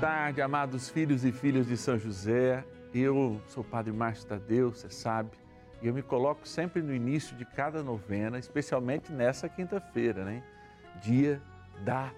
[0.00, 2.64] tarde, amados filhos e filhas de São José.
[2.94, 5.30] Eu sou o Padre Márcio Tadeu, você sabe,
[5.82, 10.44] e eu me coloco sempre no início de cada novena, especialmente nessa quinta-feira, né?
[11.02, 11.42] Dia
[11.84, 12.12] da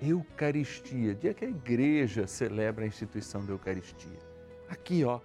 [0.00, 4.18] Eucaristia, dia que a igreja celebra a instituição da Eucaristia.
[4.68, 5.18] Aqui, ó,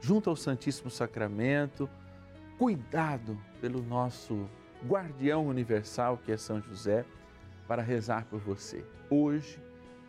[0.00, 1.90] junto ao Santíssimo Sacramento,
[2.56, 4.48] cuidado pelo nosso
[4.86, 7.04] guardião universal, que é São José,
[7.66, 8.84] para rezar por você.
[9.10, 9.58] Hoje,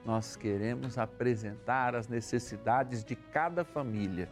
[0.06, 4.30] nós queremos apresentar as necessidades de cada família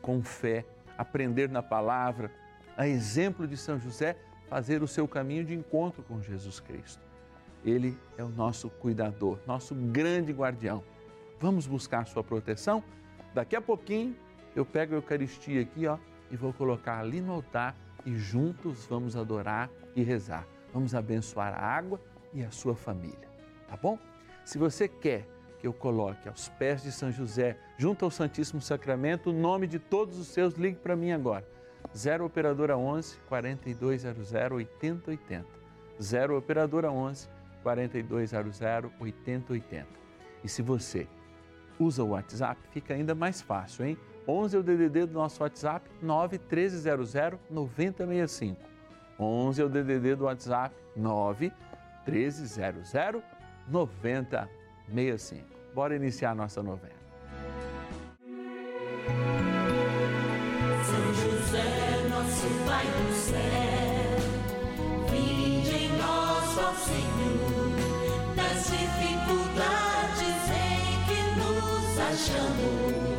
[0.00, 0.64] com fé,
[0.96, 2.30] aprender na palavra,
[2.76, 4.16] a exemplo de São José,
[4.48, 7.02] fazer o seu caminho de encontro com Jesus Cristo.
[7.64, 10.82] Ele é o nosso cuidador, nosso grande guardião.
[11.38, 12.82] Vamos buscar sua proteção?
[13.34, 14.16] Daqui a pouquinho
[14.56, 15.98] eu pego a Eucaristia aqui, ó,
[16.30, 20.46] e vou colocar ali no altar e juntos vamos adorar e rezar.
[20.72, 22.00] Vamos abençoar a água
[22.32, 23.28] e a sua família,
[23.68, 23.98] tá bom?
[24.50, 25.28] Se você quer
[25.60, 29.78] que eu coloque aos pés de São José, junto ao Santíssimo Sacramento, o nome de
[29.78, 31.46] todos os seus, ligue para mim agora.
[31.96, 35.46] 0 Operadora 11 4200 8080.
[36.02, 37.28] 0 Operadora 11
[37.62, 38.60] 4200
[38.98, 39.86] 8080.
[40.42, 41.06] E se você
[41.78, 43.96] usa o WhatsApp, fica ainda mais fácil, hein?
[44.26, 47.14] 11 é o DDD do nosso WhatsApp, 9 1300
[47.48, 48.60] 9065.
[49.16, 51.52] 11 é o DDD do WhatsApp, 9
[52.04, 53.39] 1300
[53.70, 55.44] 9065.
[55.74, 57.00] Bora iniciar a nossa novena.
[60.84, 64.18] São José, nosso Pai do céu,
[65.10, 67.76] vinde em nós, ó Senhor,
[68.34, 73.10] das dificuldades em que nos achamos.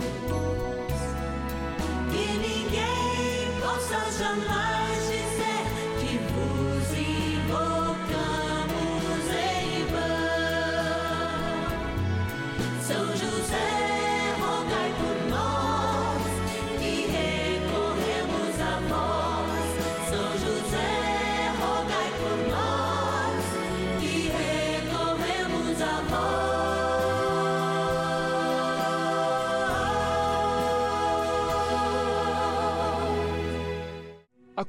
[2.11, 4.90] Que ninguém possa jamais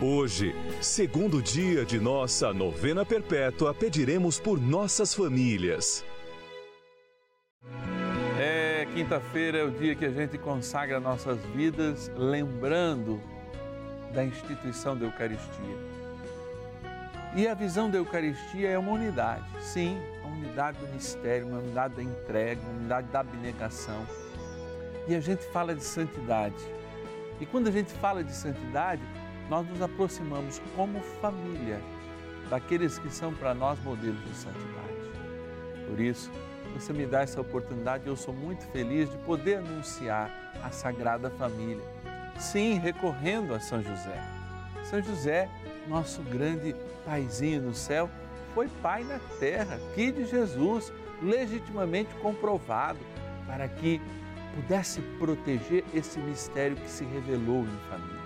[0.00, 6.04] Hoje, segundo dia de nossa novena perpétua, pediremos por nossas famílias.
[8.38, 13.20] É, quinta-feira é o dia que a gente consagra nossas vidas, lembrando
[14.14, 15.76] da instituição da Eucaristia.
[17.34, 21.96] E a visão da Eucaristia é uma unidade, sim, a unidade do mistério, uma unidade
[21.96, 24.06] da entrega, uma unidade da abnegação.
[25.08, 26.54] E a gente fala de santidade.
[27.40, 29.02] E quando a gente fala de santidade,
[29.48, 31.80] nós nos aproximamos como família
[32.48, 34.88] daqueles que são para nós modelos de santidade.
[35.88, 36.30] Por isso,
[36.74, 40.30] você me dá essa oportunidade e eu sou muito feliz de poder anunciar
[40.62, 41.84] a Sagrada Família.
[42.38, 44.22] Sim, recorrendo a São José.
[44.84, 45.48] São José,
[45.86, 48.08] nosso grande paizinho no céu,
[48.54, 50.92] foi pai na terra, aqui de Jesus,
[51.22, 52.98] legitimamente comprovado,
[53.46, 54.00] para que
[54.54, 58.17] pudesse proteger esse mistério que se revelou em família.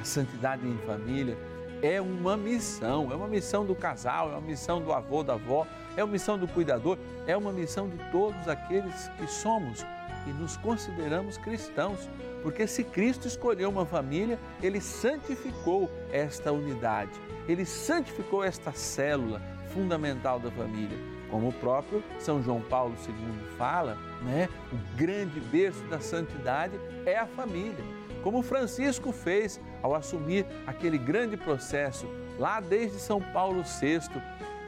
[0.00, 1.36] A santidade em família
[1.82, 5.66] é uma missão, é uma missão do casal, é uma missão do avô, da avó,
[5.94, 9.84] é uma missão do cuidador, é uma missão de todos aqueles que somos
[10.26, 12.08] e nos consideramos cristãos.
[12.42, 17.12] Porque se Cristo escolheu uma família, ele santificou esta unidade,
[17.46, 19.40] ele santificou esta célula
[19.74, 20.96] fundamental da família.
[21.30, 24.48] Como o próprio São João Paulo II fala, né?
[24.72, 27.84] o grande berço da santidade é a família.
[28.22, 32.06] Como Francisco fez ao assumir aquele grande processo
[32.38, 34.00] lá desde São Paulo VI,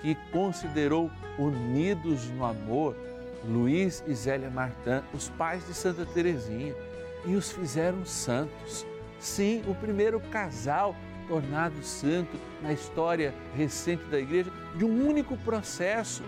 [0.01, 2.95] que considerou unidos no amor
[3.45, 6.75] Luiz e Zélia Martin, os pais de Santa Teresinha.
[7.25, 8.85] e os fizeram santos.
[9.21, 10.97] Sim, o primeiro casal
[11.29, 16.25] tornado santo na história recente da igreja de um único processo,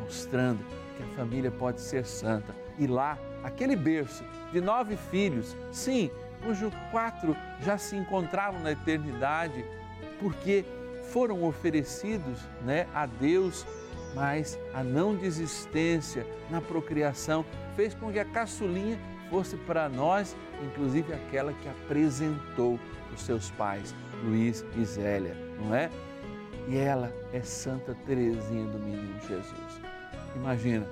[0.00, 0.64] mostrando
[0.96, 2.54] que a família pode ser santa.
[2.78, 6.10] E lá, aquele berço de nove filhos, sim,
[6.42, 9.64] cujo quatro já se encontravam na eternidade,
[10.18, 10.64] porque
[11.12, 13.66] foram oferecidos né, a Deus,
[14.14, 17.44] mas a não desistência na procriação
[17.76, 18.98] fez com que a caçulinha
[19.28, 22.78] fosse para nós, inclusive aquela que apresentou
[23.14, 23.94] os seus pais,
[24.24, 25.90] Luiz e Zélia, não é?
[26.68, 29.80] E ela é Santa Teresinha do Menino Jesus.
[30.36, 30.86] Imagina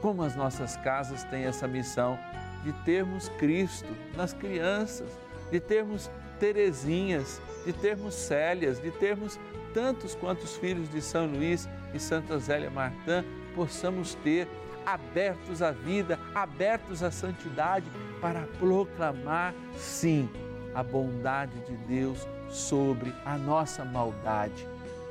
[0.00, 2.18] como as nossas casas têm essa missão
[2.64, 5.08] de termos Cristo nas crianças,
[5.50, 9.38] de termos Terezinhas, de termos Célias, de termos
[9.74, 13.24] tantos quantos filhos de São Luís e Santa Zélia Martã
[13.54, 14.48] possamos ter
[14.86, 17.86] abertos à vida, abertos à santidade
[18.20, 20.28] para proclamar sim
[20.74, 24.66] a bondade de Deus sobre a nossa maldade.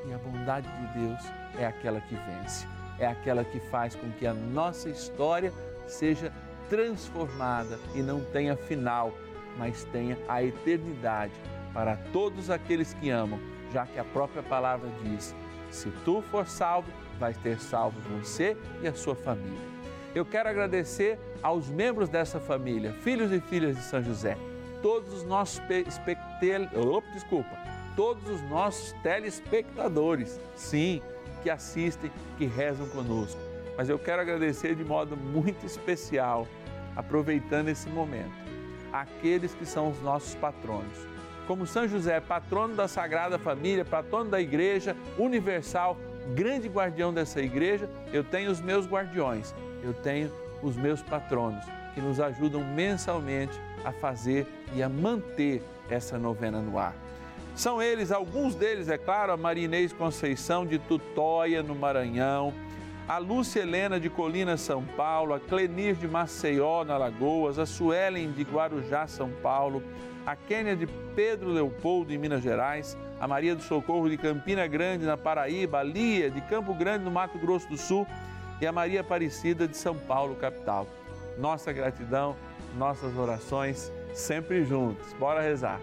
[0.08, 1.20] E a bondade de Deus
[1.58, 2.66] é aquela que vence,
[2.98, 5.54] é aquela que faz com que a nossa história
[5.86, 6.32] seja
[6.70, 9.14] transformada e não tenha final,
[9.58, 11.34] mas tenha a eternidade
[11.74, 13.40] para todos aqueles que amam,
[13.74, 15.36] já que a própria palavra diz:
[15.70, 19.70] se tu for salvo, vai ter salvo você e a sua família.
[20.16, 24.38] Eu quero agradecer aos membros dessa família, filhos e filhas de São José,
[24.82, 25.62] todos os nossos
[26.76, 27.58] oh, desculpa,
[27.96, 31.02] todos os nossos telespectadores, sim,
[31.44, 33.49] que assistem, que rezam conosco.
[33.80, 36.46] Mas eu quero agradecer de modo muito especial,
[36.98, 38.34] aproveitando esse momento,
[38.92, 41.08] aqueles que são os nossos patronos.
[41.48, 45.98] Como São José, patrono da Sagrada Família, patrono da Igreja Universal,
[46.36, 50.30] grande guardião dessa igreja, eu tenho os meus guardiões, eu tenho
[50.62, 54.46] os meus patronos, que nos ajudam mensalmente a fazer
[54.76, 56.94] e a manter essa novena no ar.
[57.56, 62.54] São eles, alguns deles, é claro, a Marinês Conceição de Tutóia, no Maranhão,
[63.10, 68.32] a Lúcia Helena de Colina, São Paulo, a Clenir de Maceió, na Lagoas, a Suelen
[68.32, 69.82] de Guarujá, São Paulo,
[70.28, 70.86] a Quênia de
[71.16, 75.84] Pedro Leopoldo, em Minas Gerais, a Maria do Socorro de Campina Grande, na Paraíba, a
[75.84, 78.06] Lia de Campo Grande, no Mato Grosso do Sul
[78.62, 80.86] e a Maria Aparecida de São Paulo, capital.
[81.40, 82.36] Nossa gratidão,
[82.78, 85.14] nossas orações sempre juntos.
[85.14, 85.82] Bora rezar.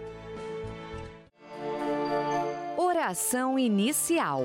[2.76, 4.44] Oração inicial.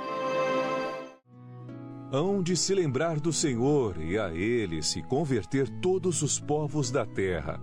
[2.13, 7.05] Hão de se lembrar do Senhor e a ele se converter todos os povos da
[7.05, 7.57] terra.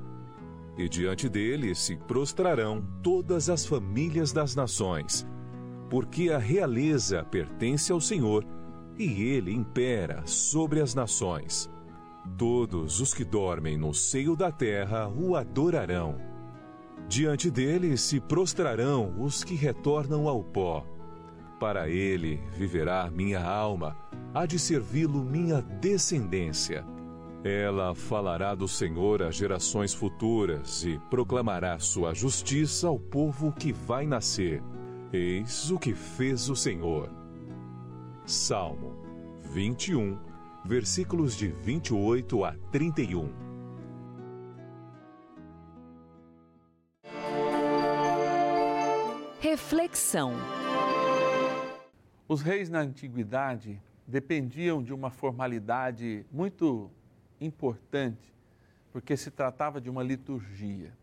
[0.78, 5.26] E diante dele se prostrarão todas as famílias das nações,
[5.90, 8.42] porque a realeza pertence ao Senhor
[8.98, 11.70] e ele impera sobre as nações.
[12.38, 16.16] Todos os que dormem no seio da terra o adorarão.
[17.06, 20.86] Diante dele se prostrarão os que retornam ao pó.
[21.60, 23.96] Para ele viverá minha alma,
[24.38, 26.86] há de servi-lo minha descendência.
[27.42, 34.06] Ela falará do Senhor às gerações futuras e proclamará sua justiça ao povo que vai
[34.06, 34.62] nascer.
[35.12, 37.10] Eis o que fez o Senhor.
[38.24, 38.96] Salmo
[39.50, 40.16] 21,
[40.64, 43.32] versículos de 28 a 31.
[49.40, 50.32] Reflexão.
[52.28, 56.90] Os reis na antiguidade dependiam de uma formalidade muito
[57.38, 58.34] importante,
[58.90, 60.96] porque se tratava de uma liturgia,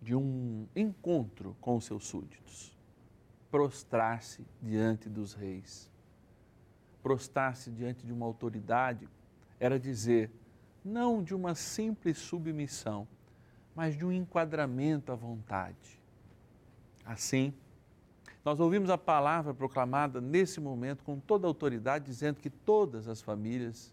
[0.00, 2.78] de um encontro com os seus súditos.
[3.50, 5.90] Prostrar-se diante dos reis.
[7.02, 9.08] Prostrar-se diante de uma autoridade
[9.58, 10.30] era dizer,
[10.84, 13.08] não de uma simples submissão,
[13.74, 16.00] mas de um enquadramento à vontade.
[17.04, 17.52] Assim,
[18.48, 23.20] nós ouvimos a palavra proclamada nesse momento com toda a autoridade, dizendo que todas as
[23.20, 23.92] famílias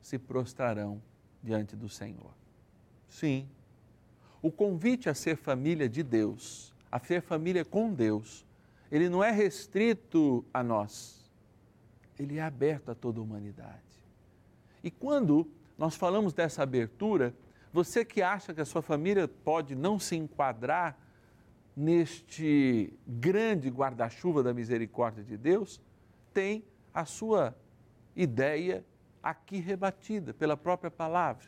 [0.00, 1.00] se prostrarão
[1.40, 2.32] diante do Senhor.
[3.08, 3.48] Sim,
[4.42, 8.44] o convite a ser família de Deus, a ser família com Deus,
[8.90, 11.30] ele não é restrito a nós,
[12.18, 13.78] ele é aberto a toda a humanidade.
[14.82, 15.48] E quando
[15.78, 17.32] nós falamos dessa abertura,
[17.72, 20.98] você que acha que a sua família pode não se enquadrar
[21.76, 25.80] neste grande guarda-chuva da misericórdia de Deus,
[26.32, 27.54] tem a sua
[28.14, 28.84] ideia
[29.22, 31.46] aqui rebatida pela própria palavra,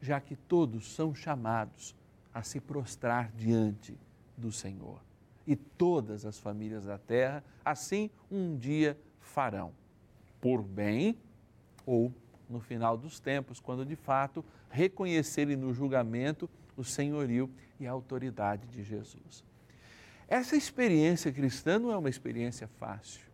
[0.00, 1.94] já que todos são chamados
[2.32, 3.96] a se prostrar diante
[4.36, 5.00] do Senhor.
[5.46, 9.72] E todas as famílias da terra assim um dia farão,
[10.40, 11.18] por bem
[11.84, 12.12] ou
[12.48, 17.50] no final dos tempos, quando de fato reconhecerem no julgamento o senhorio
[17.84, 19.44] e a autoridade de Jesus.
[20.26, 23.26] Essa experiência cristã não é uma experiência fácil,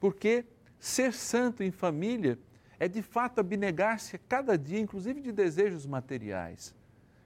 [0.00, 0.44] porque
[0.78, 2.38] ser santo em família
[2.78, 6.74] é de fato abnegar-se a cada dia, inclusive de desejos materiais,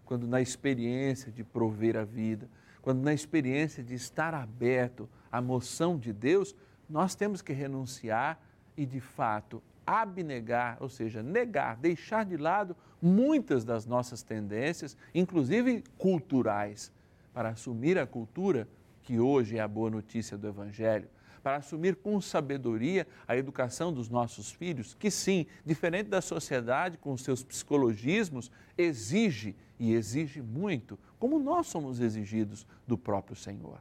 [0.05, 2.49] quando na experiência de prover a vida,
[2.83, 6.55] quando na experiência de estar aberto à moção de Deus,
[6.89, 8.41] nós temos que renunciar
[8.77, 15.85] e de fato abnegar, ou seja, negar, deixar de lado muitas das nossas tendências, inclusive
[15.97, 16.93] culturais,
[17.33, 18.69] para assumir a cultura
[19.03, 21.09] que hoje é a boa notícia do Evangelho,
[21.43, 27.17] para assumir com sabedoria a educação dos nossos filhos, que sim, diferente da sociedade com
[27.17, 33.81] seus psicologismos, exige e exige muito, como nós somos exigidos do próprio Senhor.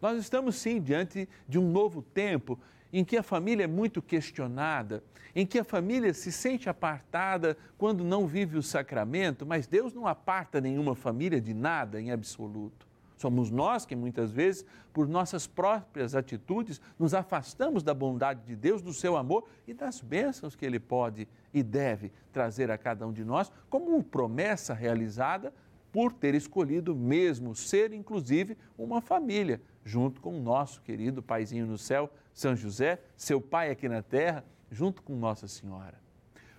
[0.00, 2.58] Nós estamos sim diante de um novo tempo
[2.94, 5.02] em que a família é muito questionada,
[5.34, 10.06] em que a família se sente apartada quando não vive o sacramento, mas Deus não
[10.06, 12.86] aparta nenhuma família de nada em absoluto.
[13.18, 18.80] Somos nós que muitas vezes, por nossas próprias atitudes, nos afastamos da bondade de Deus,
[18.80, 23.12] do seu amor e das bênçãos que Ele pode e deve trazer a cada um
[23.12, 25.52] de nós, como uma promessa realizada
[25.90, 31.78] por ter escolhido mesmo ser, inclusive, uma família, junto com o nosso querido Paizinho no
[31.78, 35.94] céu, São José, seu Pai aqui na terra, junto com Nossa Senhora.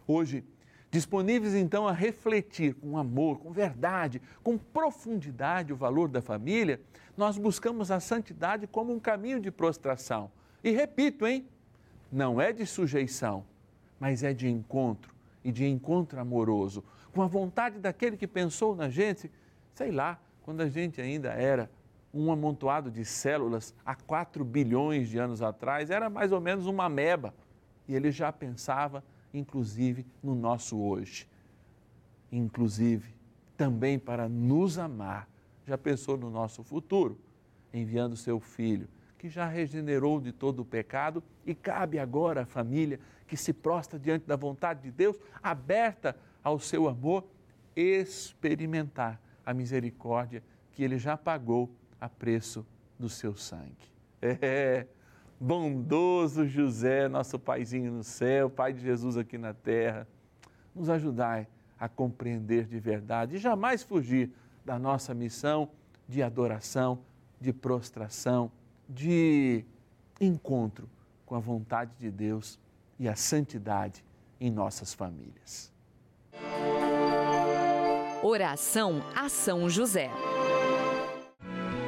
[0.08, 0.44] Hoje,
[0.90, 6.80] disponíveis então a refletir com amor, com verdade, com profundidade o valor da família,
[7.18, 10.32] nós buscamos a santidade como um caminho de prostração.
[10.64, 11.46] E repito, hein?
[12.10, 13.46] Não é de sujeição,
[14.00, 15.14] mas é de encontro
[15.44, 19.30] e de encontro amoroso, com a vontade daquele que pensou na gente,
[19.74, 21.70] sei lá, quando a gente ainda era
[22.16, 26.86] um amontoado de células há 4 bilhões de anos atrás, era mais ou menos uma
[26.86, 27.34] ameba.
[27.88, 29.04] E ele já pensava,
[29.34, 31.28] inclusive, no nosso hoje.
[32.32, 33.14] Inclusive,
[33.58, 35.28] também para nos amar,
[35.68, 37.20] já pensou no nosso futuro,
[37.74, 43.00] enviando seu filho, que já regenerou de todo o pecado e cabe agora à família
[43.28, 47.26] que se prostra diante da vontade de Deus, aberta ao seu amor,
[47.76, 50.42] experimentar a misericórdia
[50.72, 51.70] que ele já pagou
[52.06, 52.66] a preço
[53.00, 53.76] do seu sangue.
[54.22, 54.86] É,
[55.40, 60.08] bondoso José, nosso paizinho no céu, pai de Jesus aqui na terra,
[60.74, 61.48] nos ajudai
[61.80, 64.32] a compreender de verdade e jamais fugir
[64.64, 65.70] da nossa missão
[66.08, 67.00] de adoração,
[67.42, 68.52] de prostração,
[68.88, 69.66] de
[70.22, 70.88] encontro
[71.26, 72.60] com a vontade de Deus
[73.00, 74.06] e a santidade
[74.40, 75.74] em nossas famílias.
[78.22, 80.12] Oração a São José.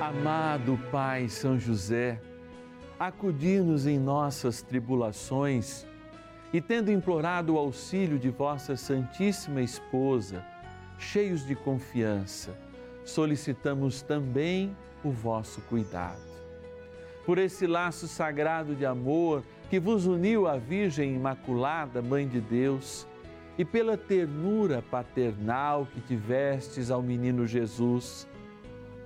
[0.08, 2.22] Amado Pai São José,
[2.98, 5.86] acudir-nos em nossas tribulações
[6.54, 10.46] e, tendo implorado o auxílio de vossa Santíssima Esposa,
[10.98, 12.58] cheios de confiança,
[13.04, 14.74] solicitamos também
[15.04, 16.22] o vosso cuidado.
[17.26, 23.06] Por esse laço sagrado de amor que vos uniu à Virgem Imaculada, Mãe de Deus,
[23.58, 28.26] e pela ternura paternal que tivestes ao menino Jesus,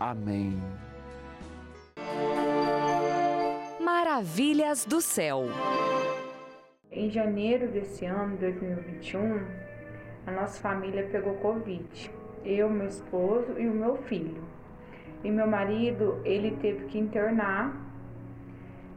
[0.00, 0.56] Amém.
[3.80, 5.46] Maravilhas do céu.
[6.92, 9.44] Em janeiro desse ano, 2021,
[10.26, 12.10] a nossa família pegou Covid.
[12.44, 14.42] Eu, meu esposo e o meu filho.
[15.24, 17.76] E meu marido, ele teve que internar,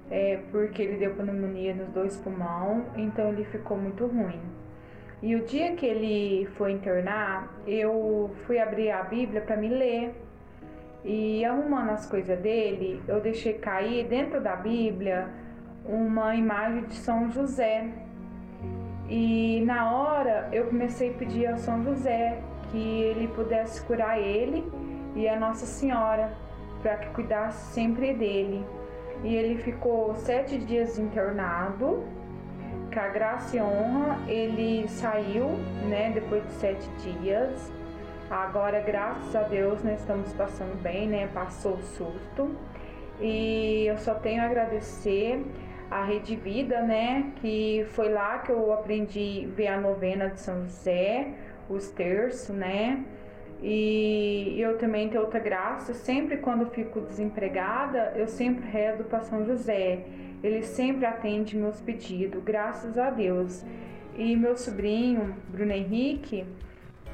[0.10, 4.40] é, porque ele deu pneumonia nos dois pulmões, então ele ficou muito ruim.
[5.24, 10.16] E o dia que ele foi internar, eu fui abrir a Bíblia para me ler.
[11.04, 15.30] E arrumando as coisas dele, eu deixei cair dentro da Bíblia
[15.86, 17.90] uma imagem de São José.
[19.10, 24.64] E na hora eu comecei a pedir a São José que ele pudesse curar ele
[25.16, 26.32] e a Nossa Senhora
[26.82, 28.66] para que cuidasse sempre dele.
[29.24, 32.04] E ele ficou sete dias internado.
[32.94, 35.50] Com a graça e honra, ele saiu,
[35.88, 37.72] né, depois de sete dias.
[38.32, 41.28] Agora, graças a Deus, nós estamos passando bem, né?
[41.34, 42.56] Passou o susto.
[43.20, 45.46] E eu só tenho a agradecer
[45.92, 47.34] a Rede Vida, né?
[47.42, 51.34] Que foi lá que eu aprendi a ver a novena de São José,
[51.70, 53.04] os terços, né?
[53.62, 59.46] E eu também tenho outra graça, sempre quando fico desempregada, eu sempre rezo para São
[59.46, 60.06] José.
[60.42, 63.62] Ele sempre atende meus pedidos, graças a Deus.
[64.16, 66.46] E meu sobrinho, Bruno Henrique,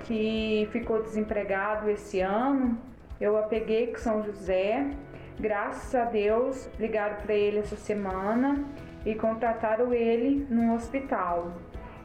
[0.08, 2.80] que ficou desempregado esse ano,
[3.20, 4.90] eu apeguei com São José.
[5.38, 8.64] Graças a Deus, ligaram para ele essa semana
[9.06, 11.52] e contrataram ele num hospital.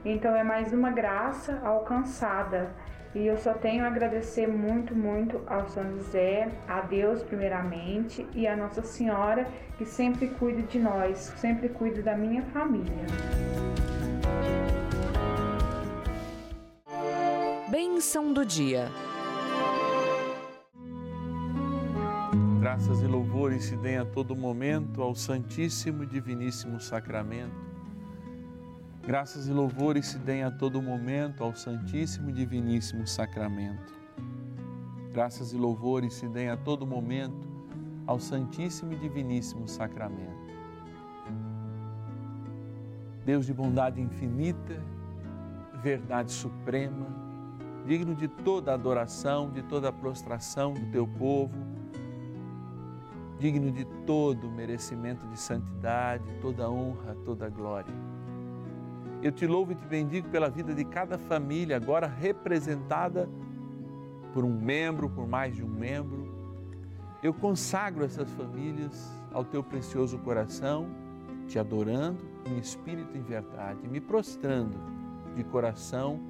[0.05, 2.71] Então é mais uma graça alcançada.
[3.15, 8.49] E eu só tenho a agradecer muito, muito ao São José, a Deus primeiramente e
[8.49, 9.47] a Nossa Senhora
[9.79, 13.07] que sempre cuida de nós, sempre cuida da minha família.
[17.73, 18.91] Bênção do dia.
[22.61, 27.57] Graças e louvores se deem a todo momento ao Santíssimo e Diviníssimo Sacramento.
[29.07, 33.95] Graças e louvores se deem a todo momento ao Santíssimo e Diviníssimo Sacramento.
[35.11, 37.49] Graças e louvores se deem a todo momento
[38.07, 40.53] ao Santíssimo e Diviníssimo Sacramento.
[43.25, 44.79] Deus de bondade infinita,
[45.83, 47.32] verdade suprema,
[47.87, 51.55] digno de toda adoração, de toda prostração do teu povo,
[53.38, 57.92] digno de todo merecimento de santidade, toda honra, toda glória.
[59.21, 63.29] Eu te louvo e te bendigo pela vida de cada família, agora representada
[64.33, 66.33] por um membro, por mais de um membro.
[67.23, 70.88] Eu consagro essas famílias ao teu precioso coração,
[71.47, 74.77] te adorando em espírito e em verdade, me prostrando
[75.35, 76.21] de coração,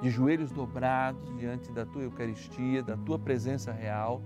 [0.00, 4.22] de joelhos dobrados diante da tua Eucaristia, da tua presença real,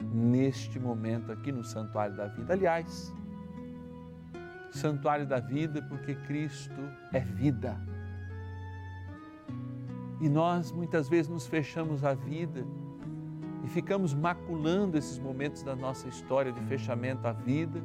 [0.00, 2.52] neste momento aqui no Santuário da Vida.
[2.52, 3.12] Aliás,
[4.70, 6.80] Santuário da Vida porque Cristo
[7.12, 7.78] é vida.
[10.20, 12.64] E nós muitas vezes nos fechamos a vida
[13.64, 17.80] e ficamos maculando esses momentos da nossa história de fechamento à vida,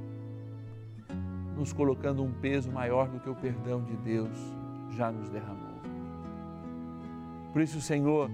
[1.56, 4.38] nos colocando um peso maior do que o perdão de Deus
[4.92, 5.67] já nos derramou.
[7.58, 8.30] Por isso, Senhor,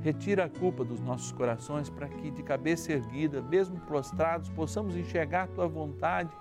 [0.00, 5.42] retira a culpa dos nossos corações para que, de cabeça erguida, mesmo prostrados, possamos enxergar
[5.42, 6.34] a tua vontade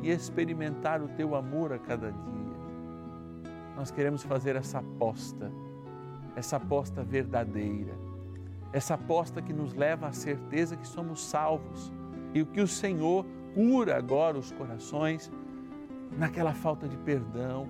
[0.00, 2.54] e experimentar o teu amor a cada dia.
[3.74, 5.50] Nós queremos fazer essa aposta,
[6.36, 7.92] essa aposta verdadeira
[8.72, 11.92] essa aposta que nos leva à certeza que somos salvos
[12.32, 15.28] e o que o Senhor cura agora os corações
[16.16, 17.66] naquela falta de perdão.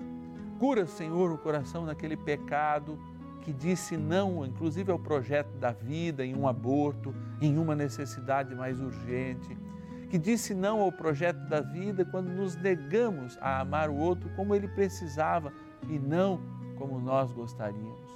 [0.59, 2.99] Cura, Senhor, o coração naquele pecado
[3.45, 8.81] que disse não, inclusive ao projeto da vida, em um aborto, em uma necessidade mais
[8.81, 9.55] urgente.
[10.09, 14.55] Que disse não ao projeto da vida quando nos negamos a amar o outro como
[14.55, 15.53] ele precisava
[15.87, 16.41] e não
[16.75, 18.15] como nós gostaríamos.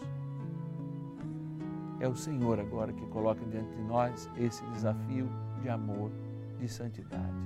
[2.00, 5.30] É o Senhor agora que coloca diante de nós esse desafio
[5.62, 6.10] de amor,
[6.58, 7.38] de santidade.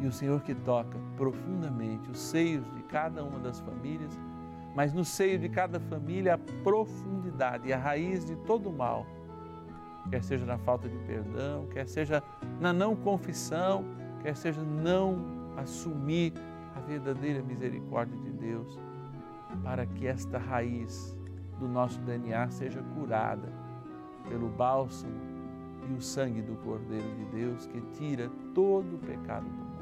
[0.00, 4.18] E o Senhor que toca profundamente os seios de cada uma das famílias,
[4.74, 9.06] mas no seio de cada família a profundidade e a raiz de todo o mal,
[10.10, 12.22] quer seja na falta de perdão, quer seja
[12.60, 13.84] na não confissão,
[14.20, 15.18] quer seja não
[15.56, 16.32] assumir
[16.76, 18.78] a verdadeira misericórdia de Deus,
[19.62, 21.16] para que esta raiz
[21.58, 23.52] do nosso DNA seja curada
[24.28, 25.34] pelo bálsamo
[25.88, 29.74] e o sangue do Cordeiro de Deus que tira todo o pecado do mundo.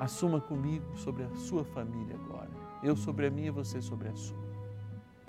[0.00, 2.50] Assuma comigo sobre a sua família agora,
[2.82, 4.48] eu sobre a minha, você sobre a sua.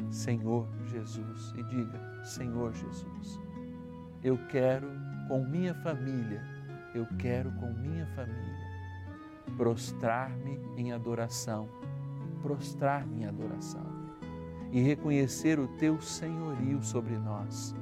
[0.09, 3.39] Senhor Jesus, e diga: Senhor Jesus,
[4.23, 4.87] eu quero
[5.27, 6.43] com minha família,
[6.95, 8.69] eu quero com minha família
[9.57, 11.67] prostrar-me em adoração,
[12.41, 13.85] prostrar-me em adoração
[14.71, 17.75] e reconhecer o teu senhorio sobre nós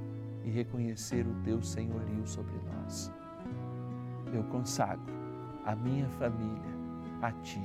[0.43, 3.11] e reconhecer o teu senhorio sobre nós.
[4.33, 5.13] Eu consagro
[5.65, 6.77] a minha família
[7.21, 7.61] a ti.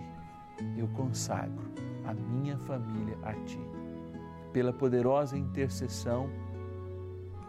[0.77, 1.71] Eu consagro
[2.05, 3.61] a minha família a ti.
[4.53, 6.29] Pela poderosa intercessão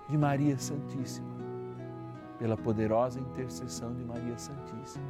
[0.10, 1.34] de Maria Santíssima.
[2.40, 5.06] Pela poderosa intercessão de Maria Santíssima.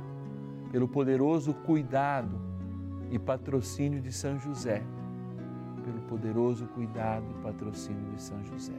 [0.71, 2.39] Pelo poderoso cuidado
[3.11, 4.83] e patrocínio de São José
[5.83, 8.73] pelo poderoso cuidado e patrocínio de São José.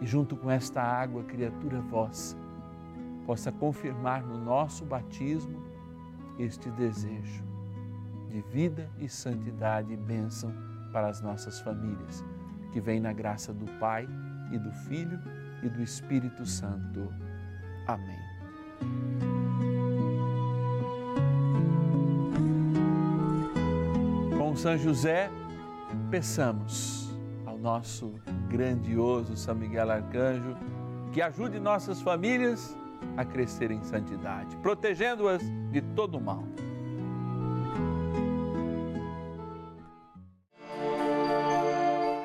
[0.00, 2.36] E junto com esta água, criatura vossa,
[3.26, 5.62] possa confirmar no nosso batismo
[6.38, 7.44] este desejo
[8.32, 10.50] de vida e santidade e bênção
[10.90, 12.24] para as nossas famílias,
[12.72, 14.08] que vem na graça do Pai
[14.50, 15.20] e do Filho
[15.62, 17.12] e do Espírito Santo.
[17.86, 18.18] Amém.
[24.38, 25.30] Com São José,
[26.10, 27.14] peçamos
[27.44, 28.14] ao nosso
[28.48, 30.56] grandioso São Miguel Arcanjo
[31.12, 32.74] que ajude nossas famílias
[33.14, 36.42] a crescer em santidade, protegendo-as de todo mal.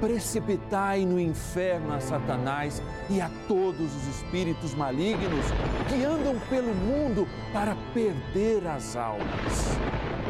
[0.00, 5.44] precipitai no inferno a Satanás e a todos os espíritos malignos
[5.88, 9.76] que andam pelo mundo para perder as almas.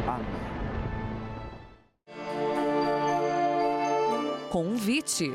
[0.07, 0.49] Amém.
[4.49, 5.31] Convite.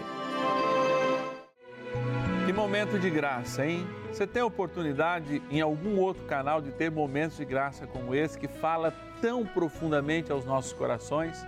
[2.47, 3.87] Que momento de graça, hein?
[4.13, 8.39] Você tem a oportunidade em algum outro canal de ter momentos de graça como esse
[8.39, 11.45] que fala tão profundamente aos nossos corações?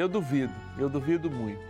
[0.00, 1.60] Eu duvido, eu duvido muito.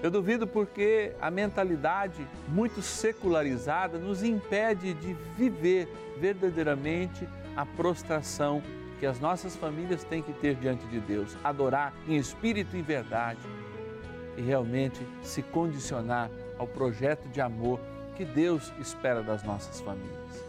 [0.00, 5.88] Eu duvido porque a mentalidade muito secularizada nos impede de viver
[6.20, 8.62] verdadeiramente a prostração
[9.00, 13.40] que as nossas famílias têm que ter diante de Deus, adorar em espírito e verdade
[14.36, 17.80] e realmente se condicionar ao projeto de amor
[18.16, 20.44] que Deus espera das nossas famílias.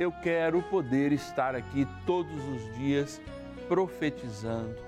[0.00, 3.20] Eu quero poder estar aqui todos os dias
[3.68, 4.83] profetizando,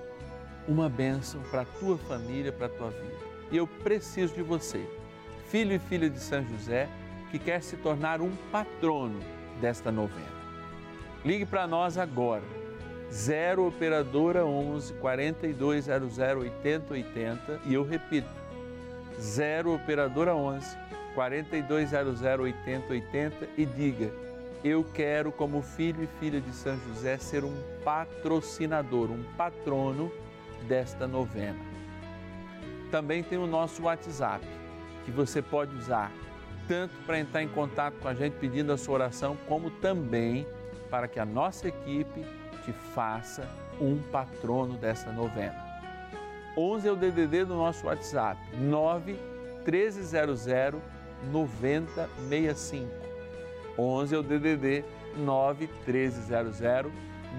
[0.67, 3.17] uma bênção para a tua família, para a tua vida.
[3.51, 4.85] E eu preciso de você,
[5.49, 6.89] filho e filha de São José,
[7.31, 9.19] que quer se tornar um patrono
[9.61, 10.37] desta novena.
[11.23, 12.43] Ligue para nós agora,
[13.11, 18.29] 0 Operadora 11 4200 8080 e eu repito,
[19.19, 20.77] 0 Operadora 11
[21.15, 24.11] 4200 8080 e diga:
[24.63, 30.11] Eu quero, como filho e filha de São José, ser um patrocinador, um patrono
[30.63, 31.59] desta novena.
[32.91, 34.45] Também tem o nosso WhatsApp,
[35.05, 36.11] que você pode usar
[36.67, 40.45] tanto para entrar em contato com a gente pedindo a sua oração, como também
[40.89, 42.25] para que a nossa equipe
[42.63, 43.47] te faça
[43.79, 45.55] um patrono dessa novena.
[46.57, 49.15] 11 é o DDD do nosso WhatsApp, 9
[49.65, 50.45] 1300
[51.31, 52.91] 9065.
[53.77, 54.83] 11 é o DDD
[55.15, 56.91] 9 1300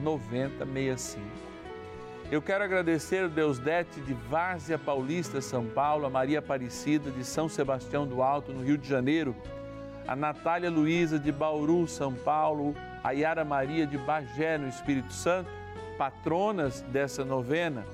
[0.02, 1.20] 9065.
[2.30, 7.24] Eu quero agradecer o Deus Dete de Várzea Paulista, São Paulo, a Maria Aparecida de
[7.24, 9.34] São Sebastião do Alto, no Rio de Janeiro,
[10.06, 15.48] a Natália Luiza de Bauru, São Paulo, a Yara Maria de Bagé, no Espírito Santo,
[15.96, 17.86] patronas dessa novena,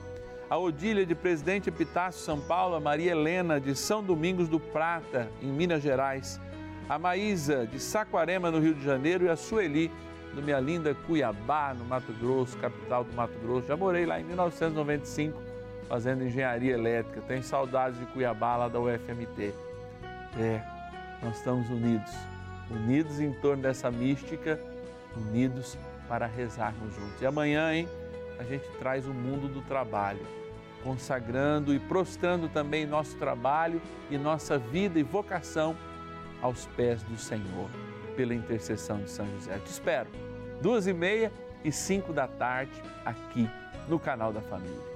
[0.51, 5.29] a Odília de Presidente Epitácio, São Paulo, a Maria Helena de São Domingos do Prata,
[5.41, 6.41] em Minas Gerais,
[6.89, 9.93] a Maísa de Saquarema, no Rio de Janeiro, e a Sueli
[10.35, 13.69] do minha linda Cuiabá, no Mato Grosso, capital do Mato Grosso.
[13.69, 15.41] Já morei lá em 1995
[15.89, 17.21] fazendo engenharia elétrica.
[17.23, 19.55] Tenho saudades de Cuiabá, lá da UFMT.
[20.39, 20.61] É,
[21.23, 22.13] nós estamos unidos,
[22.71, 24.61] unidos em torno dessa mística,
[25.17, 27.21] unidos para rezarmos juntos.
[27.21, 27.89] E amanhã, hein,
[28.39, 30.27] a gente traz o mundo do trabalho,
[30.83, 35.77] consagrando e prostrando também nosso trabalho e nossa vida e vocação
[36.43, 37.71] aos pés do Senhor,
[38.17, 39.59] pela intercessão de São José.
[39.59, 40.09] Te espero
[40.61, 41.33] duas e meia
[41.65, 42.73] e cinco da tarde,
[43.05, 43.49] aqui
[43.89, 44.95] no canal da Família.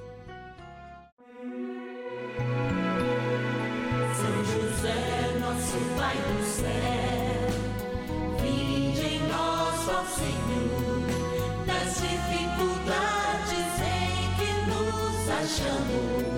[4.15, 6.69] São José, nosso Pai do céu,
[8.45, 11.03] em nós, Senhor,
[11.67, 16.29] nas dificuldades em que nos achamos,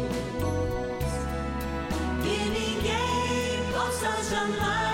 [2.23, 4.89] que ninguém possa jamais